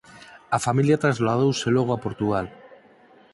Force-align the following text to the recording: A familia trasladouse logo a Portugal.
A 0.55 0.57
familia 0.65 1.01
trasladouse 1.03 1.67
logo 1.75 1.91
a 1.93 2.01
Portugal. 2.05 2.45